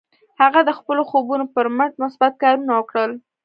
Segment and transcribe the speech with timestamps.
[0.41, 3.11] هغه د خپلو خوبونو پر مټ مثبت کارونه وکړل